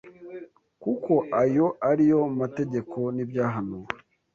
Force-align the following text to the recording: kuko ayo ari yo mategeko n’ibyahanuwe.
kuko 0.81 1.13
ayo 1.41 1.67
ari 1.89 2.03
yo 2.11 2.19
mategeko 2.39 2.97
n’ibyahanuwe. 3.15 3.89